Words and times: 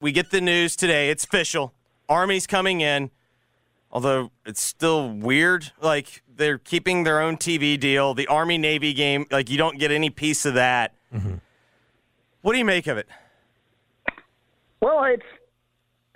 we 0.00 0.12
get 0.12 0.30
the 0.30 0.40
news 0.40 0.76
today. 0.76 1.10
It's 1.10 1.24
official. 1.24 1.74
Army's 2.08 2.46
coming 2.46 2.80
in. 2.80 3.10
Although 3.90 4.30
it's 4.44 4.60
still 4.62 5.08
weird. 5.10 5.72
Like 5.80 6.22
they're 6.36 6.58
keeping 6.58 7.04
their 7.04 7.20
own 7.20 7.36
TV 7.38 7.78
deal. 7.80 8.12
The 8.14 8.26
Army 8.26 8.58
Navy 8.58 8.92
game, 8.92 9.26
like 9.30 9.48
you 9.48 9.56
don't 9.56 9.78
get 9.78 9.90
any 9.90 10.10
piece 10.10 10.44
of 10.44 10.54
that. 10.54 10.92
Mm-hmm. 11.14 11.36
What 12.42 12.52
do 12.52 12.58
you 12.58 12.64
make 12.66 12.86
of 12.86 12.98
it? 12.98 13.08
Well, 14.80 15.04
it's. 15.04 15.22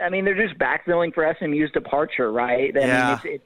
I 0.00 0.08
mean, 0.10 0.24
they're 0.24 0.34
just 0.46 0.58
backfilling 0.58 1.14
for 1.14 1.32
SMU's 1.38 1.70
departure, 1.72 2.32
right? 2.32 2.76
I 2.76 2.80
Yeah. 2.80 3.06
mean, 3.06 3.14
it's, 3.14 3.24
it's 3.24 3.44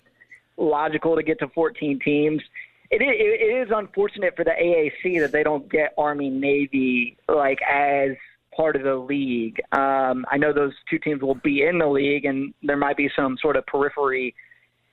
logical 0.57 1.15
to 1.17 1.23
get 1.23 1.39
to 1.41 1.49
14 1.49 1.99
teams. 2.03 2.43
It 2.91 3.03
is, 3.03 3.09
it 3.11 3.69
is 3.69 3.73
unfortunate 3.75 4.35
for 4.37 4.45
the 4.45 4.53
AAC 4.53 5.21
that 5.21 5.33
they 5.33 5.43
don't 5.43 5.69
get 5.71 5.93
Army 5.99 6.31
Navy 6.31 7.17
like 7.29 7.59
as 7.63 8.11
part 8.57 8.77
of 8.77 8.83
the 8.83 8.95
league. 8.97 9.61
Um, 9.73 10.25
I 10.31 10.37
know 10.39 10.53
those 10.53 10.73
two 10.89 10.99
teams 10.99 11.23
will 11.23 11.35
be 11.37 11.63
in 11.65 11.79
the 11.79 11.87
league, 11.87 12.25
and 12.25 12.55
there 12.63 12.77
might 12.77 12.97
be 12.97 13.11
some 13.15 13.37
sort 13.41 13.57
of 13.57 13.67
periphery 13.67 14.35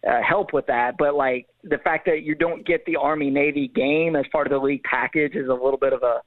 uh, 0.08 0.22
help 0.28 0.52
with 0.54 0.66
that. 0.68 0.96
But 0.98 1.16
like 1.16 1.48
the 1.64 1.78
fact 1.78 2.06
that 2.08 2.24
you 2.24 2.36
don't 2.36 2.66
get 2.66 2.86
the 2.86 2.98
Army 2.98 3.30
Navy 3.30 3.70
game 3.70 4.16
as 4.16 4.26
part 4.32 4.48
of 4.48 4.52
the 4.52 4.60
league 4.60 4.84
package 4.84 5.36
is 5.36 5.48
a 5.48 5.54
little 5.54 5.78
bit 5.78 5.94
of 5.94 6.04
a 6.04 6.22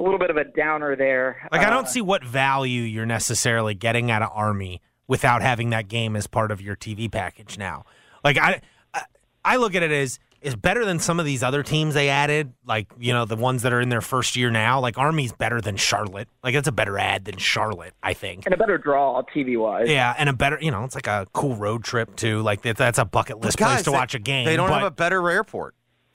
a 0.00 0.02
little 0.02 0.18
bit 0.18 0.30
of 0.30 0.36
a 0.36 0.44
downer 0.44 0.94
there. 0.96 1.48
Like 1.50 1.60
I 1.62 1.66
Uh, 1.66 1.70
don't 1.70 1.88
see 1.88 2.00
what 2.00 2.24
value 2.24 2.82
you're 2.82 3.04
necessarily 3.04 3.74
getting 3.74 4.10
out 4.12 4.22
of 4.22 4.30
Army 4.32 4.80
without 5.08 5.42
having 5.42 5.70
that 5.70 5.88
game 5.88 6.14
as 6.14 6.26
part 6.28 6.52
of 6.52 6.60
your 6.62 6.76
TV 6.76 7.10
package 7.10 7.58
now. 7.58 7.84
Like 8.24 8.38
I 8.38 8.60
I, 8.94 9.02
I 9.44 9.56
look 9.56 9.74
at 9.74 9.82
it 9.82 9.90
as 9.90 10.18
is 10.40 10.54
better 10.54 10.84
than 10.84 10.98
some 11.00 11.18
of 11.18 11.26
these 11.26 11.42
other 11.42 11.62
teams 11.62 11.94
they 11.94 12.08
added, 12.08 12.52
like 12.64 12.86
you 12.98 13.12
know 13.12 13.24
the 13.24 13.36
ones 13.36 13.62
that 13.62 13.72
are 13.72 13.80
in 13.80 13.88
their 13.88 14.00
first 14.00 14.36
year 14.36 14.50
now. 14.50 14.80
Like 14.80 14.96
Army's 14.96 15.32
better 15.32 15.60
than 15.60 15.76
Charlotte. 15.76 16.28
Like 16.44 16.54
that's 16.54 16.68
a 16.68 16.72
better 16.72 16.98
ad 16.98 17.24
than 17.24 17.38
Charlotte, 17.38 17.94
I 18.02 18.14
think. 18.14 18.46
and 18.46 18.54
a 18.54 18.56
better 18.56 18.78
draw 18.78 19.20
TV 19.34 19.58
wise. 19.58 19.88
Yeah, 19.88 20.14
and 20.16 20.28
a 20.28 20.32
better, 20.32 20.58
you 20.60 20.70
know, 20.70 20.84
it's 20.84 20.94
like 20.94 21.06
a 21.08 21.26
cool 21.32 21.56
road 21.56 21.82
trip 21.84 22.14
too. 22.16 22.40
Like 22.42 22.62
that's 22.62 22.98
a 22.98 23.04
bucket 23.04 23.40
list 23.40 23.58
place 23.58 23.82
to 23.82 23.90
they- 23.90 23.96
watch 23.96 24.14
a 24.14 24.18
game. 24.18 24.44
They 24.46 24.56
don't 24.56 24.68
but- 24.68 24.74
have 24.74 24.84
a 24.84 24.90
better 24.92 25.28
airport. 25.28 25.74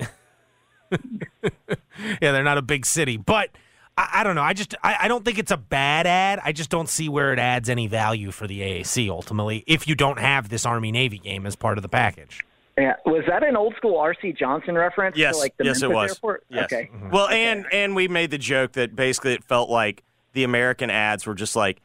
yeah, 0.92 2.32
they're 2.32 2.44
not 2.44 2.58
a 2.58 2.62
big 2.62 2.86
city, 2.86 3.18
but 3.18 3.50
I, 3.98 4.10
I 4.16 4.24
don't 4.24 4.36
know. 4.36 4.42
I 4.42 4.54
just 4.54 4.76
I, 4.84 4.98
I 5.02 5.08
don't 5.08 5.26
think 5.26 5.38
it's 5.40 5.52
a 5.52 5.58
bad 5.58 6.08
ad. 6.08 6.40
I 6.44 6.52
just 6.52 6.70
don't 6.70 6.88
see 6.90 7.10
where 7.10 7.34
it 7.34 7.40
adds 7.40 7.70
any 7.70 7.88
value 7.88 8.32
for 8.32 8.48
the 8.48 8.62
AAC 8.62 9.10
ultimately 9.10 9.64
if 9.68 9.88
you 9.88 9.96
don't 9.96 10.20
have 10.20 10.50
this 10.50 10.66
Army 10.66 10.92
Navy 10.92 11.18
game 11.20 11.46
as 11.46 11.56
part 11.56 11.78
of 11.78 11.82
the 11.82 11.90
package. 11.90 12.46
Yeah. 12.78 12.96
Was 13.06 13.24
that 13.28 13.44
an 13.44 13.56
old 13.56 13.76
school 13.78 13.98
RC 13.98 14.38
Johnson 14.38 14.76
reference? 14.76 15.16
Yes, 15.16 15.36
To 15.36 15.40
like 15.42 15.58
the 15.58 15.66
yes, 15.66 15.82
it 15.84 15.92
was. 15.92 16.12
Airport? 16.12 16.44
Yes. 16.50 16.66
Okay. 16.66 16.90
Well, 17.12 17.28
and 17.28 17.66
and 17.72 17.96
we 17.96 18.08
made 18.08 18.32
the 18.32 18.38
joke 18.38 18.74
that 18.74 18.96
basically 18.96 19.34
it 19.34 19.44
felt 19.44 19.70
like 19.70 20.04
the 20.34 20.44
American 20.44 20.90
ads 20.90 21.28
were 21.28 21.36
just 21.36 21.56
like, 21.56 21.80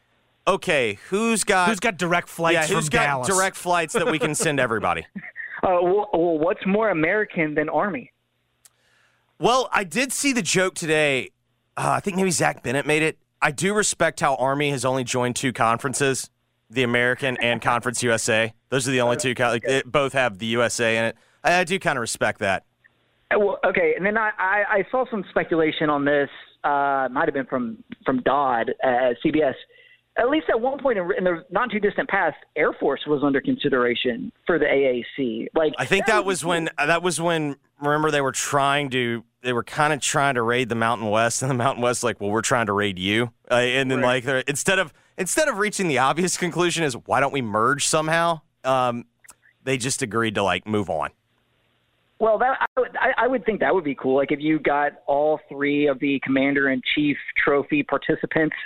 okay, 0.47 0.99
who's 1.11 1.45
got 1.45 1.69
Who's 1.69 1.81
got 1.81 1.99
direct 1.99 2.29
flights 2.31 2.71
yeah, 2.71 2.75
who's 2.77 2.87
from 2.87 2.93
got 2.93 3.05
Dallas? 3.07 3.29
direct 3.29 3.57
flights 3.57 3.93
that 3.93 4.11
we 4.11 4.19
can 4.19 4.35
send 4.35 4.59
everybody? 4.61 5.07
Uh, 5.63 5.79
well, 5.83 6.09
well, 6.15 6.39
what's 6.39 6.65
more 6.67 6.89
American 6.89 7.55
than 7.55 7.69
Army? 7.69 8.13
Well, 9.39 9.69
I 9.73 9.85
did 9.85 10.13
see 10.13 10.33
the 10.33 10.43
joke 10.43 10.75
today. 10.75 11.31
Uh, 11.77 11.91
I 11.97 12.01
think 12.01 12.17
maybe 12.17 12.31
Zach 12.31 12.63
Barnett 12.63 12.87
made 12.87 13.03
it. 13.03 13.19
I 13.41 13.51
do 13.53 13.73
respect 13.75 14.19
how 14.21 14.35
Army 14.37 14.71
has 14.71 14.85
only 14.85 15.05
joined 15.05 15.37
two 15.37 15.53
conferences, 15.53 16.29
the 16.71 16.83
American 16.83 17.37
and 17.39 17.61
Conference 17.61 18.03
USA. 18.03 18.53
Those 18.69 18.87
are 18.89 18.91
the 18.91 19.01
only 19.01 19.17
two. 19.17 19.35
Like, 19.39 19.65
it, 19.65 19.91
both 19.91 20.13
have 20.13 20.39
the 20.39 20.47
USA 20.47 20.99
in 20.99 21.05
it. 21.07 21.17
I, 21.43 21.61
I 21.61 21.65
do 21.65 21.79
kind 21.79 21.99
of 21.99 22.01
respect 22.01 22.41
that. 22.41 22.65
Uh, 23.35 23.39
Well, 23.39 23.59
okay, 23.65 23.95
and 23.97 24.05
then 24.05 24.17
I, 24.19 24.31
I, 24.39 24.65
I 24.71 24.85
saw 24.91 25.05
some 25.11 25.25
speculation 25.31 25.91
on 25.91 26.05
this. 26.05 26.29
Uh, 26.65 27.09
might 27.11 27.27
have 27.27 27.35
been 27.35 27.47
from 27.47 27.83
from 28.05 28.21
Dodd 28.23 28.71
at 28.83 29.17
CBS. 29.25 29.55
At 30.17 30.29
least 30.29 30.47
at 30.51 30.61
one 30.61 30.81
point 30.81 30.99
in, 30.99 31.09
in 31.17 31.23
the 31.23 31.45
not 31.51 31.71
too 31.71 31.79
distant 31.79 32.09
past, 32.09 32.37
Air 32.57 32.73
Force 32.73 33.01
was 33.07 33.23
under 33.23 33.41
consideration 33.41 34.33
for 34.45 34.59
the 34.59 34.65
AAC. 34.65 35.47
Like 35.55 35.75
I 35.79 35.85
think 35.85 36.07
that 36.07 36.25
was 36.25 36.45
when 36.45 36.69
that 36.77 37.03
was 37.03 37.21
when 37.21 37.57
remember 37.81 38.11
they 38.11 38.21
were 38.21 38.33
trying 38.33 38.91
to 38.91 39.23
they 39.43 39.53
were 39.53 39.63
kind 39.63 39.93
of 39.93 40.01
trying 40.01 40.35
to 40.35 40.43
raid 40.43 40.69
the 40.69 40.75
Mountain 40.75 41.09
West 41.11 41.43
and 41.43 41.51
the 41.51 41.55
Mountain 41.55 41.83
West 41.83 42.03
like 42.03 42.21
well 42.21 42.31
we're 42.31 42.43
trying 42.43 42.67
to 42.67 42.73
raid 42.73 42.99
you 42.99 43.33
uh, 43.51 43.55
and 43.55 43.91
then 43.91 44.01
like 44.01 44.25
instead 44.49 44.81
of 44.81 44.93
instead 45.19 45.49
of 45.49 45.59
reaching 45.59 45.89
the 45.89 45.99
obvious 45.99 46.37
conclusion 46.45 46.85
is 46.85 46.95
why 46.95 47.21
don't 47.21 47.33
we 47.33 47.43
merge 47.43 47.87
somehow 47.87 48.41
um, 48.65 49.05
they 49.65 49.77
just 49.77 50.01
agreed 50.03 50.35
to 50.37 50.43
like 50.43 50.67
move 50.67 50.89
on 50.89 51.11
Well, 52.19 52.39
that 52.39 52.59
I 52.61 52.81
would, 52.81 52.97
I, 52.97 53.27
would 53.29 53.45
think 53.45 53.61
that 53.61 53.75
would 53.75 53.85
be 53.85 53.95
cool. 53.95 54.17
Like 54.17 54.33
if 54.33 54.41
you 54.41 54.59
got 54.59 54.93
all 55.07 55.41
three 55.49 55.87
of 55.87 56.01
the 56.01 56.21
commander 56.25 56.71
in 56.71 56.81
chief 56.95 57.17
trophy 57.45 57.83
participants 57.83 58.57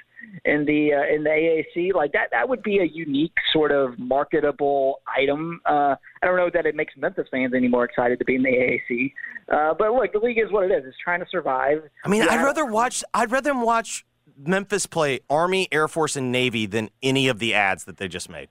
in 0.45 0.65
the 0.65 0.93
uh, 0.95 1.15
in 1.15 1.25
the 1.25 1.31
AAC, 1.31 1.95
like 1.95 2.13
that 2.13 2.29
that 2.31 2.49
would 2.49 2.63
be 2.63 2.79
a 2.79 2.85
unique 2.85 3.35
sort 3.53 3.73
of 3.73 3.99
marketable 3.99 5.01
item. 5.17 5.61
Uh, 5.67 5.97
I 6.23 6.27
don't 6.27 6.37
know 6.37 6.51
that 6.55 6.65
it 6.65 6.75
makes 6.75 6.95
Memphis 6.97 7.27
fans 7.31 7.53
any 7.55 7.69
more 7.69 7.85
excited 7.85 8.19
to 8.21 8.25
be 8.25 8.37
in 8.37 8.43
the 8.43 8.51
AAC, 8.51 9.13
uh, 9.53 9.75
but 9.75 9.93
look, 9.93 10.13
the 10.13 10.21
league 10.21 10.39
is 10.39 10.51
what 10.51 10.65
it 10.65 10.73
is. 10.73 10.85
It's 10.87 10.97
trying 11.03 11.21
to 11.21 11.27
survive. 11.31 11.83
I 12.05 12.09
mean 12.09 12.23
Yeah. 12.23 12.31
I'd 12.31 12.45
rather 12.45 12.65
watch 12.65 13.05
I'd 13.13 13.31
rather 13.31 13.51
them 13.51 13.63
watch 13.63 14.07
Memphis 14.37 14.87
play 14.87 15.21
Army 15.29 15.69
Air 15.73 15.89
Force 15.89 16.17
and 16.17 16.33
Navy 16.33 16.67
than 16.67 16.91
any 17.03 17.29
of 17.29 17.39
the 17.39 17.55
ads 17.55 17.85
that 17.85 17.97
they 17.97 18.09
just 18.09 18.29
made 18.29 18.49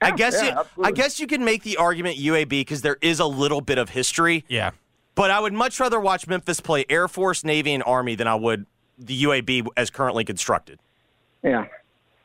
I 0.00 0.10
guess 0.10 0.42
yeah, 0.42 0.62
you, 0.76 0.84
I 0.84 0.90
guess 0.90 1.18
you 1.18 1.26
can 1.26 1.44
make 1.44 1.62
the 1.62 1.76
argument 1.76 2.18
UAB 2.18 2.50
because 2.50 2.82
there 2.82 2.98
is 3.00 3.20
a 3.20 3.26
little 3.26 3.60
bit 3.60 3.78
of 3.78 3.90
history 3.90 4.44
Yeah. 4.48 4.70
But 5.14 5.30
I 5.30 5.38
would 5.38 5.52
much 5.52 5.78
rather 5.78 6.00
watch 6.00 6.26
Memphis 6.26 6.58
play 6.58 6.84
Air 6.88 7.06
Force, 7.06 7.44
Navy, 7.44 7.72
and 7.72 7.84
Army 7.84 8.16
than 8.16 8.26
I 8.26 8.34
would 8.34 8.66
the 8.98 9.22
UAB 9.24 9.68
as 9.76 9.90
currently 9.90 10.24
constructed. 10.24 10.80
Yeah. 11.42 11.66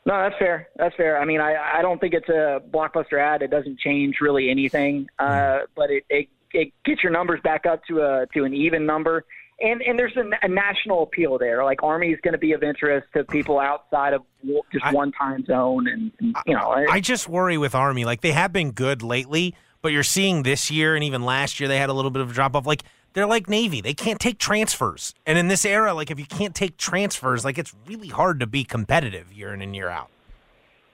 No, 0.05 0.17
that's 0.23 0.37
fair. 0.39 0.69
That's 0.75 0.95
fair. 0.95 1.19
I 1.19 1.25
mean, 1.25 1.39
I, 1.39 1.77
I 1.77 1.81
don't 1.83 2.01
think 2.01 2.15
it's 2.15 2.29
a 2.29 2.61
blockbuster 2.71 3.19
ad. 3.19 3.43
It 3.43 3.51
doesn't 3.51 3.79
change 3.79 4.21
really 4.21 4.49
anything, 4.49 5.07
uh, 5.19 5.59
but 5.75 5.91
it, 5.91 6.03
it 6.09 6.29
it 6.51 6.73
gets 6.83 7.03
your 7.03 7.11
numbers 7.11 7.39
back 7.43 7.67
up 7.67 7.85
to 7.85 8.01
a 8.01 8.25
to 8.33 8.43
an 8.43 8.55
even 8.55 8.87
number, 8.87 9.25
and 9.61 9.81
and 9.81 9.97
there's 9.97 10.15
a, 10.17 10.23
a 10.41 10.47
national 10.47 11.03
appeal 11.03 11.37
there. 11.37 11.63
Like 11.63 11.83
Army 11.83 12.09
is 12.09 12.19
going 12.21 12.33
to 12.33 12.39
be 12.39 12.53
of 12.53 12.63
interest 12.63 13.07
to 13.15 13.23
people 13.23 13.59
outside 13.59 14.13
of 14.13 14.23
just 14.71 14.85
I- 14.85 14.93
one 14.93 15.11
time 15.11 15.45
zone, 15.45 15.87
and, 15.87 16.11
and 16.19 16.35
you 16.45 16.55
know, 16.55 16.71
I 16.89 16.99
just 16.99 17.27
worry 17.27 17.57
with 17.57 17.75
Army. 17.75 18.05
Like 18.05 18.21
they 18.21 18.31
have 18.31 18.53
been 18.53 18.71
good 18.71 19.01
lately, 19.01 19.55
but 19.81 19.91
you're 19.91 20.03
seeing 20.03 20.43
this 20.43 20.69
year 20.69 20.95
and 20.95 21.03
even 21.03 21.23
last 21.23 21.59
year 21.59 21.67
they 21.67 21.77
had 21.77 21.89
a 21.89 21.93
little 21.93 22.11
bit 22.11 22.21
of 22.21 22.31
a 22.31 22.33
drop 22.33 22.55
off. 22.55 22.65
Like 22.65 22.83
they're 23.13 23.25
like 23.25 23.49
Navy. 23.49 23.81
They 23.81 23.93
can't 23.93 24.19
take 24.19 24.37
transfers. 24.37 25.13
And 25.25 25.37
in 25.37 25.47
this 25.47 25.65
era, 25.65 25.93
like 25.93 26.11
if 26.11 26.19
you 26.19 26.25
can't 26.25 26.55
take 26.55 26.77
transfers, 26.77 27.43
like 27.43 27.57
it's 27.57 27.73
really 27.87 28.09
hard 28.09 28.39
to 28.39 28.47
be 28.47 28.63
competitive 28.63 29.31
year 29.33 29.53
in 29.53 29.61
and 29.61 29.75
year 29.75 29.89
out. 29.89 30.09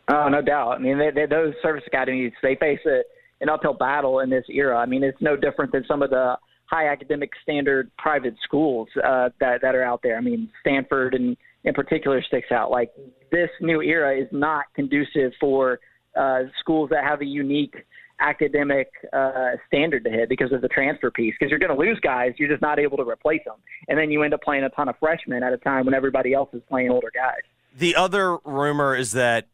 Oh, 0.07 0.29
no 0.29 0.41
doubt. 0.41 0.73
I 0.73 0.77
mean, 0.77 0.99
they, 0.99 1.09
they, 1.09 1.25
those 1.25 1.53
service 1.61 1.83
academies 1.87 2.31
they 2.43 2.55
face 2.55 2.79
a, 2.85 3.01
an 3.41 3.49
uphill 3.49 3.73
battle 3.73 4.19
in 4.19 4.29
this 4.29 4.45
era. 4.49 4.77
I 4.77 4.85
mean, 4.85 5.03
it's 5.03 5.19
no 5.19 5.35
different 5.35 5.71
than 5.71 5.83
some 5.87 6.01
of 6.01 6.09
the 6.09 6.37
high 6.65 6.87
academic 6.87 7.31
standard 7.43 7.91
private 7.97 8.35
schools 8.43 8.87
uh, 9.03 9.29
that 9.39 9.61
that 9.61 9.75
are 9.75 9.83
out 9.83 10.01
there. 10.03 10.17
I 10.17 10.21
mean, 10.21 10.49
Stanford 10.61 11.13
and 11.13 11.37
in 11.63 11.73
particular 11.73 12.21
sticks 12.21 12.51
out. 12.51 12.71
Like 12.71 12.91
this 13.31 13.49
new 13.61 13.81
era 13.81 14.17
is 14.17 14.27
not 14.31 14.65
conducive 14.75 15.33
for 15.39 15.79
uh, 16.15 16.43
schools 16.59 16.89
that 16.91 17.03
have 17.03 17.21
a 17.21 17.25
unique 17.25 17.75
academic 18.19 18.89
uh, 19.11 19.51
standard 19.67 20.03
to 20.05 20.09
hit 20.09 20.29
because 20.29 20.51
of 20.51 20.61
the 20.61 20.69
transfer 20.69 21.11
piece. 21.11 21.33
Because 21.37 21.49
you're 21.49 21.59
going 21.59 21.75
to 21.75 21.77
lose 21.77 21.99
guys, 21.99 22.33
you're 22.37 22.49
just 22.49 22.61
not 22.61 22.79
able 22.79 22.97
to 22.97 23.03
replace 23.03 23.41
them, 23.45 23.57
and 23.89 23.99
then 23.99 24.09
you 24.09 24.23
end 24.23 24.33
up 24.33 24.41
playing 24.41 24.63
a 24.63 24.69
ton 24.69 24.87
of 24.87 24.95
freshmen 24.99 25.43
at 25.43 25.53
a 25.53 25.57
time 25.57 25.85
when 25.85 25.93
everybody 25.93 26.33
else 26.33 26.49
is 26.53 26.61
playing 26.69 26.89
older 26.89 27.11
guys. 27.13 27.41
The 27.77 27.95
other 27.95 28.37
rumor 28.45 28.95
is 28.95 29.11
that 29.13 29.47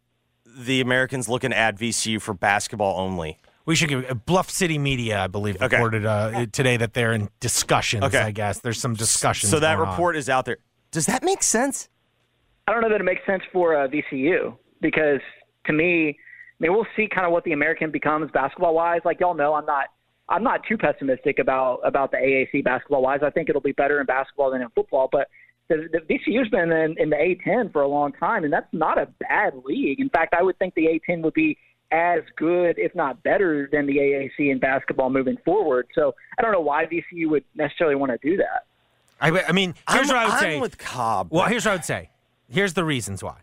the 0.45 0.81
Americans 0.81 1.27
looking 1.27 1.53
add 1.53 1.77
VCU 1.77 2.21
for 2.21 2.33
basketball 2.33 2.99
only. 2.99 3.39
We 3.65 3.75
should 3.75 3.89
give 3.89 4.09
uh, 4.09 4.13
Bluff 4.15 4.49
City 4.49 4.77
Media, 4.77 5.19
I 5.19 5.27
believe, 5.27 5.55
Okay. 5.61 5.75
reported 5.75 6.05
uh, 6.05 6.45
today 6.51 6.77
that 6.77 6.93
they're 6.93 7.13
in 7.13 7.29
discussions. 7.39 8.03
Okay. 8.03 8.19
I 8.19 8.31
guess 8.31 8.59
there's 8.59 8.79
some 8.79 8.93
discussions. 8.93 9.51
So 9.51 9.59
that 9.59 9.75
going 9.75 9.87
on. 9.87 9.93
report 9.93 10.15
is 10.17 10.29
out 10.29 10.45
there. 10.45 10.57
Does 10.91 11.05
that 11.05 11.23
make 11.23 11.43
sense? 11.43 11.89
I 12.67 12.73
don't 12.73 12.81
know 12.81 12.89
that 12.89 13.01
it 13.01 13.03
makes 13.03 13.25
sense 13.25 13.43
for 13.51 13.75
uh, 13.75 13.87
VCU 13.87 14.55
because 14.81 15.19
to 15.65 15.73
me, 15.73 16.09
I 16.09 16.13
mean, 16.59 16.73
we'll 16.73 16.87
see 16.95 17.07
kind 17.07 17.25
of 17.25 17.31
what 17.31 17.43
the 17.43 17.53
American 17.53 17.91
becomes 17.91 18.31
basketball 18.31 18.73
wise. 18.75 19.01
Like 19.05 19.19
y'all 19.19 19.33
know, 19.33 19.53
I'm 19.53 19.65
not 19.65 19.85
I'm 20.29 20.43
not 20.43 20.61
too 20.67 20.77
pessimistic 20.77 21.39
about 21.39 21.79
about 21.83 22.11
the 22.11 22.17
AAC 22.17 22.63
basketball 22.63 23.01
wise. 23.01 23.19
I 23.23 23.29
think 23.29 23.49
it'll 23.49 23.61
be 23.61 23.71
better 23.73 23.99
in 23.99 24.05
basketball 24.05 24.51
than 24.51 24.61
in 24.61 24.69
football, 24.69 25.09
but. 25.11 25.27
The, 25.69 25.87
the 25.93 25.99
VCU's 25.99 26.49
been 26.49 26.69
in, 26.69 26.97
in 26.97 27.09
the 27.09 27.15
A10 27.15 27.71
for 27.71 27.81
a 27.81 27.87
long 27.87 28.11
time, 28.11 28.43
and 28.43 28.51
that's 28.51 28.67
not 28.73 28.97
a 28.97 29.07
bad 29.21 29.53
league. 29.63 30.01
In 30.01 30.09
fact, 30.09 30.33
I 30.37 30.43
would 30.43 30.59
think 30.59 30.73
the 30.73 30.99
A10 31.07 31.21
would 31.23 31.33
be 31.33 31.57
as 31.91 32.21
good, 32.35 32.75
if 32.77 32.93
not 32.95 33.21
better, 33.23 33.67
than 33.71 33.85
the 33.85 33.97
AAC 33.97 34.51
in 34.51 34.59
basketball 34.59 35.09
moving 35.09 35.37
forward. 35.43 35.87
So 35.93 36.15
I 36.37 36.41
don't 36.41 36.51
know 36.51 36.61
why 36.61 36.85
VCU 36.85 37.29
would 37.29 37.43
necessarily 37.55 37.95
want 37.95 38.11
to 38.11 38.17
do 38.29 38.37
that. 38.37 38.65
I, 39.19 39.29
I 39.47 39.51
mean, 39.51 39.75
here's 39.89 40.09
I'm, 40.09 40.15
what 40.15 40.17
I 40.17 40.25
would 40.25 40.33
I'm 40.33 40.39
say. 40.39 40.59
with 40.59 40.77
Cobb. 40.77 41.27
Well, 41.31 41.45
here's 41.45 41.65
what 41.65 41.71
I 41.71 41.75
would 41.75 41.85
say. 41.85 42.09
Here's 42.49 42.73
the 42.73 42.83
reasons 42.85 43.23
why. 43.23 43.37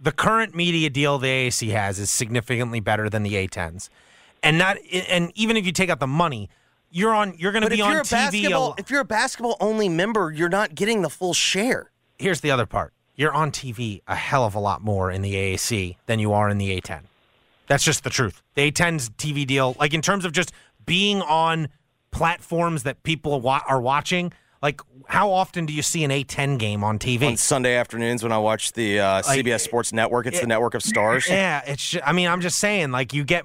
The 0.00 0.12
current 0.12 0.54
media 0.54 0.90
deal 0.90 1.18
the 1.18 1.26
AAC 1.28 1.70
has 1.72 1.98
is 1.98 2.10
significantly 2.10 2.80
better 2.80 3.08
than 3.08 3.22
the 3.22 3.32
A10s, 3.34 3.88
and 4.42 4.58
not 4.58 4.76
and 5.08 5.32
even 5.34 5.56
if 5.56 5.64
you 5.64 5.72
take 5.72 5.88
out 5.88 6.00
the 6.00 6.06
money, 6.06 6.50
you're 6.90 7.14
on 7.14 7.34
you're 7.38 7.52
going 7.52 7.64
to 7.64 7.70
be 7.70 7.80
if 7.80 7.84
on 7.84 7.92
you're 7.92 8.00
a 8.00 8.04
TV. 8.04 8.10
basketball, 8.10 8.72
a- 8.72 8.74
if 8.80 8.90
you're 8.90 9.00
a 9.00 9.04
basketball 9.06 9.56
only 9.58 9.88
member, 9.88 10.30
you're 10.30 10.48
not 10.50 10.74
getting 10.74 11.00
the 11.02 11.08
full 11.10 11.32
share. 11.34 11.90
here's 12.18 12.42
the 12.42 12.50
other 12.50 12.66
part. 12.66 12.92
you're 13.14 13.32
on 13.32 13.50
TV 13.50 14.02
a 14.06 14.14
hell 14.16 14.44
of 14.44 14.54
a 14.54 14.58
lot 14.58 14.82
more 14.82 15.10
in 15.10 15.22
the 15.22 15.34
AAC 15.34 15.96
than 16.06 16.18
you 16.18 16.32
are 16.34 16.48
in 16.50 16.58
the 16.58 16.78
A10. 16.78 17.00
That's 17.68 17.84
just 17.84 18.04
the 18.04 18.10
truth. 18.10 18.42
The 18.54 18.70
A10's 18.70 19.10
TV 19.10 19.46
deal, 19.46 19.76
like 19.78 19.92
in 19.94 20.02
terms 20.02 20.24
of 20.24 20.32
just 20.32 20.52
being 20.84 21.20
on 21.22 21.68
platforms 22.10 22.84
that 22.84 23.02
people 23.02 23.40
wa- 23.40 23.62
are 23.68 23.80
watching, 23.80 24.32
like 24.62 24.80
how 25.08 25.30
often 25.30 25.66
do 25.66 25.72
you 25.72 25.82
see 25.82 26.02
an 26.04 26.10
A10 26.10 26.58
game 26.58 26.82
on 26.82 26.98
TV? 26.98 27.26
On 27.26 27.36
Sunday 27.36 27.76
afternoons 27.76 28.22
when 28.22 28.32
I 28.32 28.38
watch 28.38 28.72
the 28.72 29.00
uh, 29.00 29.22
Like, 29.26 29.44
CBS 29.44 29.60
Sports 29.60 29.92
Network, 29.92 30.26
it's 30.26 30.38
it- 30.38 30.42
the 30.42 30.46
network 30.46 30.74
of 30.74 30.82
stars. 30.82 31.26
Yeah, 31.28 31.62
it's. 31.66 31.96
I 32.04 32.12
mean, 32.12 32.28
I'm 32.28 32.40
just 32.40 32.58
saying, 32.58 32.90
like 32.90 33.12
you 33.12 33.24
get 33.24 33.44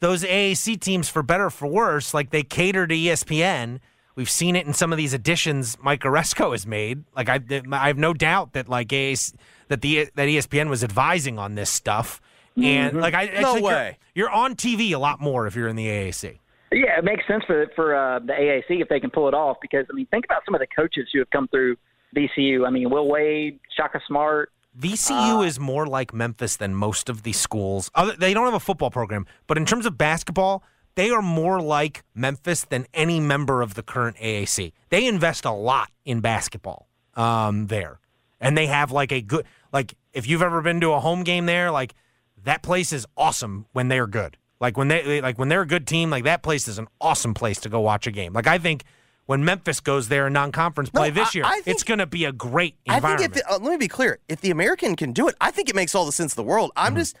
those 0.00 0.22
AAC 0.22 0.80
teams 0.80 1.08
for 1.08 1.22
better 1.22 1.46
or 1.46 1.50
for 1.50 1.66
worse, 1.66 2.14
like 2.14 2.30
they 2.30 2.42
cater 2.42 2.86
to 2.86 2.94
ESPN. 2.94 3.80
We've 4.16 4.30
seen 4.30 4.54
it 4.54 4.64
in 4.64 4.72
some 4.74 4.92
of 4.92 4.96
these 4.96 5.12
additions 5.12 5.76
Mike 5.82 6.02
Aresco 6.02 6.52
has 6.52 6.66
made. 6.68 7.02
Like 7.16 7.28
I, 7.28 7.40
I 7.72 7.88
have 7.88 7.98
no 7.98 8.14
doubt 8.14 8.52
that 8.52 8.68
like 8.68 8.88
AAC, 8.88 9.34
that 9.68 9.80
the 9.80 10.08
that 10.14 10.28
ESPN 10.28 10.68
was 10.68 10.84
advising 10.84 11.38
on 11.38 11.56
this 11.56 11.68
stuff. 11.70 12.20
And 12.56 13.00
like 13.00 13.14
I, 13.14 13.22
I 13.22 13.40
No 13.40 13.54
think 13.54 13.64
you're- 13.66 13.74
way. 13.74 13.98
You're, 14.14 14.30
on 14.30 14.54
TV 14.54 14.92
a 14.92 14.98
lot 14.98 15.20
more 15.20 15.46
if 15.46 15.56
you're 15.56 15.66
in 15.68 15.74
the 15.76 15.86
AAC. 15.86 16.38
Yeah, 16.72 16.98
it 16.98 17.04
makes 17.04 17.26
sense 17.26 17.44
for 17.46 17.66
for 17.74 17.94
uh, 17.94 18.18
the 18.20 18.32
AAC 18.32 18.80
if 18.82 18.88
they 18.88 19.00
can 19.00 19.10
pull 19.10 19.28
it 19.28 19.34
off. 19.34 19.56
Because 19.60 19.86
I 19.90 19.94
mean, 19.94 20.06
think 20.06 20.24
about 20.24 20.42
some 20.44 20.54
of 20.54 20.60
the 20.60 20.66
coaches 20.66 21.08
who 21.12 21.18
have 21.20 21.30
come 21.30 21.48
through 21.48 21.76
VCU. 22.16 22.66
I 22.66 22.70
mean, 22.70 22.90
Will 22.90 23.08
Wade, 23.08 23.58
Shaka 23.76 24.00
Smart. 24.06 24.50
VCU 24.78 25.46
is 25.46 25.60
more 25.60 25.86
like 25.86 26.12
Memphis 26.12 26.56
than 26.56 26.74
most 26.74 27.08
of 27.08 27.22
these 27.22 27.38
schools. 27.38 27.90
Other, 27.94 28.14
they 28.18 28.34
don't 28.34 28.44
have 28.44 28.54
a 28.54 28.60
football 28.60 28.90
program, 28.90 29.24
but 29.46 29.56
in 29.56 29.64
terms 29.66 29.86
of 29.86 29.96
basketball, 29.96 30.64
they 30.96 31.10
are 31.10 31.22
more 31.22 31.60
like 31.60 32.02
Memphis 32.14 32.64
than 32.64 32.86
any 32.92 33.20
member 33.20 33.62
of 33.62 33.74
the 33.74 33.84
current 33.84 34.16
AAC. 34.16 34.72
They 34.88 35.06
invest 35.06 35.44
a 35.44 35.52
lot 35.52 35.90
in 36.04 36.18
basketball 36.20 36.88
um, 37.14 37.68
there, 37.68 38.00
and 38.40 38.56
they 38.58 38.66
have 38.66 38.90
like 38.90 39.12
a 39.12 39.20
good 39.20 39.44
like 39.72 39.94
if 40.12 40.26
you've 40.26 40.42
ever 40.42 40.60
been 40.60 40.80
to 40.80 40.90
a 40.92 40.98
home 41.00 41.22
game 41.22 41.46
there, 41.46 41.70
like 41.70 41.94
that 42.44 42.62
place 42.62 42.92
is 42.92 43.06
awesome 43.16 43.66
when 43.72 43.88
they're 43.88 44.06
good. 44.06 44.36
Like 44.60 44.76
when 44.76 44.88
they 44.88 45.02
they- 45.02 45.20
like 45.20 45.38
when 45.38 45.48
they're 45.48 45.62
a 45.62 45.66
good 45.66 45.86
team, 45.86 46.10
like 46.10 46.24
that 46.24 46.42
place 46.42 46.68
is 46.68 46.78
an 46.78 46.88
awesome 47.00 47.34
place 47.34 47.58
to 47.60 47.68
go 47.68 47.80
watch 47.80 48.06
a 48.06 48.10
game. 48.10 48.32
Like 48.32 48.46
I 48.46 48.58
think. 48.58 48.84
When 49.26 49.42
Memphis 49.42 49.80
goes 49.80 50.08
there 50.08 50.26
in 50.26 50.34
non-conference 50.34 50.90
play 50.90 51.08
No, 51.08 51.14
this 51.14 51.34
year, 51.34 51.44
I 51.46 51.52
think- 51.54 51.68
it's 51.68 51.82
going 51.82 51.96
to 51.96 52.04
be 52.04 52.26
a 52.26 52.30
great 52.32 52.74
I 52.86 52.96
environment. 52.96 53.32
think 53.32 53.42
if 53.42 53.48
the, 53.48 53.54
uh, 53.54 53.58
let 53.58 53.70
me 53.70 53.76
be 53.78 53.88
clear, 53.88 54.18
if 54.28 54.42
the 54.42 54.50
American 54.50 54.96
can 54.96 55.14
do 55.14 55.28
it, 55.28 55.34
I 55.40 55.50
think 55.50 55.70
it 55.70 55.74
makes 55.74 55.94
all 55.94 56.04
the 56.04 56.12
sense 56.12 56.34
in 56.36 56.36
the 56.36 56.46
world. 56.46 56.72
I'm 56.76 56.94
just, 56.94 57.16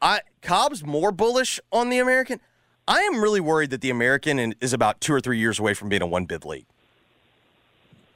I 0.00 0.20
Cobb's 0.40 0.84
more 0.86 1.10
bullish 1.10 1.58
on 1.72 1.90
the 1.90 1.98
American. 1.98 2.38
I 2.86 3.00
am 3.00 3.20
really 3.20 3.40
worried 3.40 3.70
that 3.70 3.80
the 3.80 3.90
American 3.90 4.54
is 4.60 4.72
about 4.72 5.00
two 5.00 5.12
or 5.12 5.20
three 5.20 5.40
years 5.40 5.58
away 5.58 5.74
from 5.74 5.88
being 5.88 6.00
a 6.00 6.06
one 6.06 6.26
bid 6.26 6.44
league. 6.44 6.66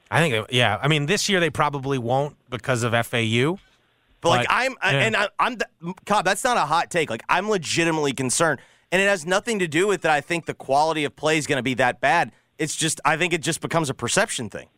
I 0.09 0.21
think, 0.21 0.47
yeah. 0.53 0.79
I 0.81 0.87
mean, 0.87 1.07
this 1.07 1.29
year 1.29 1.41
they 1.41 1.51
probably 1.51 1.99
won't 1.99 2.37
because 2.49 2.85
of 2.85 2.93
FAU. 3.07 3.59
But 4.23 4.29
like 4.31 4.49
But- 4.49 4.55
I'm, 4.55 4.73
yeah. 4.83 4.91
and 5.01 5.17
I, 5.17 5.29
I'm 5.39 5.57
the, 5.57 5.67
Cobb. 6.07 6.25
That's 6.25 6.43
not 6.45 6.57
a 6.57 6.61
hot 6.61 6.91
take. 6.91 7.11
Like 7.11 7.23
I'm 7.29 7.51
legitimately 7.51 8.15
concerned, 8.15 8.61
and 8.91 9.03
it 9.03 9.07
has 9.07 9.27
nothing 9.27 9.59
to 9.59 9.69
do 9.69 9.87
with 9.87 10.03
that. 10.03 10.13
I 10.13 10.23
think 10.23 10.47
the 10.47 10.55
quality 10.55 11.05
of 11.05 11.15
play 11.15 11.37
is 11.37 11.47
going 11.47 11.59
to 11.59 11.63
be 11.63 11.75
that 11.75 12.01
bad. 12.01 12.33
It's 12.57 12.75
just 12.75 13.01
I 13.05 13.19
think 13.19 13.35
it 13.35 13.43
just 13.43 13.61
becomes 13.61 13.91
a 13.91 13.95
perception 13.95 14.49
thing. 14.49 14.69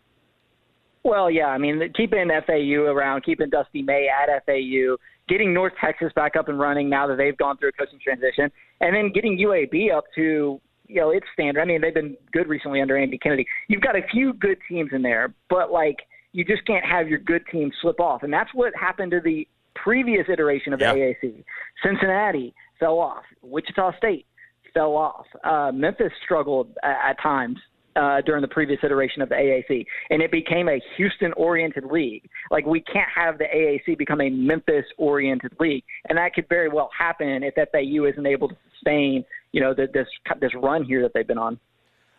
Well, 1.05 1.31
yeah, 1.31 1.49
I 1.49 1.59
mean, 1.59 1.93
keeping 1.95 2.31
FAU 2.47 2.81
around, 2.87 3.25
keeping 3.25 3.51
Dusty 3.51 3.83
May 3.83 4.09
at 4.09 4.45
FAU, 4.47 4.97
getting 5.29 5.53
North 5.53 5.75
Texas 5.79 6.11
back 6.17 6.35
up 6.35 6.49
and 6.49 6.59
running 6.59 6.89
now 6.89 7.07
that 7.07 7.19
they've 7.19 7.37
gone 7.37 7.59
through 7.59 7.69
a 7.69 7.73
coaching 7.73 7.99
transition, 8.03 8.51
and 8.81 8.97
then 8.97 9.13
getting 9.13 9.39
UAB 9.39 9.95
up 9.95 10.05
to 10.15 10.59
you 10.87 11.01
know 11.01 11.11
its 11.11 11.27
standard. 11.35 11.61
I 11.61 11.67
mean, 11.67 11.83
they've 11.83 11.93
been 11.93 12.17
good 12.33 12.49
recently 12.49 12.81
under 12.81 12.97
Andy 12.97 13.19
Kennedy. 13.19 13.47
You've 13.69 13.83
got 13.83 13.97
a 13.97 14.03
few 14.11 14.33
good 14.33 14.57
teams 14.67 14.91
in 14.93 15.03
there, 15.03 15.35
but 15.51 15.71
like 15.71 15.99
you 16.35 16.45
just 16.45 16.67
can't 16.67 16.85
have 16.85 17.09
your 17.09 17.21
good 17.21 17.47
team 17.51 17.71
slip 17.81 18.01
off, 18.01 18.25
and 18.25 18.33
that's 18.33 18.51
what 18.53 18.75
happened 18.79 19.13
to 19.13 19.21
the 19.21 19.47
previous 19.77 20.27
iteration 20.29 20.73
of 20.73 20.81
the 20.81 20.85
AAC. 20.85 21.45
Cincinnati 21.83 22.53
fell 22.81 22.99
off. 22.99 23.23
Wichita 23.41 23.97
State 23.97 24.27
fell 24.75 24.97
off. 24.97 25.27
Uh, 25.45 25.71
Memphis 25.73 26.13
struggled 26.25 26.77
at, 26.83 27.11
at 27.11 27.23
times 27.23 27.57
uh, 27.95 28.21
during 28.27 28.43
the 28.43 28.49
previous 28.49 28.81
iteration 28.83 29.23
of 29.23 29.29
the 29.29 29.37
AAC, 29.37 29.87
and 30.11 30.21
it 30.21 30.33
became 30.33 30.69
a 30.69 30.81
Houston-oriented 30.97 31.85
league. 31.85 32.29
Like 32.51 32.67
we 32.67 32.81
can't 32.81 33.09
have 33.15 33.39
the 33.39 33.45
AAC 33.45 33.97
become 33.97 34.21
a 34.21 34.29
Memphis-oriented 34.29 35.53
league, 35.61 35.85
and 36.09 36.19
that 36.19 36.35
could 36.35 36.49
very 36.49 36.69
well 36.69 36.91
happen 36.99 37.45
if 37.45 37.55
FAU 37.55 38.07
isn't 38.07 38.27
able 38.27 38.49
to 38.49 38.57
sustain, 38.73 39.25
you 39.53 39.61
know, 39.61 39.73
the, 39.73 39.87
this 39.95 40.09
this 40.41 40.51
run 40.61 40.83
here 40.85 41.01
that 41.03 41.13
they've 41.15 41.29
been 41.29 41.39
on. 41.39 41.61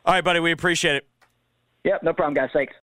All 0.05 0.13
right, 0.13 0.23
buddy. 0.23 0.39
We 0.39 0.53
appreciate 0.53 0.95
it. 0.95 1.07
Yep, 1.83 2.03
no 2.03 2.13
problem, 2.13 2.33
guys. 2.33 2.49
Thanks. 2.53 2.73